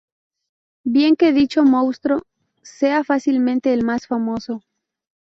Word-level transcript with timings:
Bien 0.83 1.15
que 1.15 1.31
dicho 1.31 1.63
monstruo 1.63 2.23
sea 2.63 3.03
fácilmente 3.03 3.71
el 3.71 3.83
más 3.83 4.07
famoso. 4.07 4.63